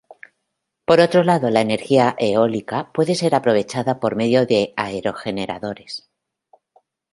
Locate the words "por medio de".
3.99-4.73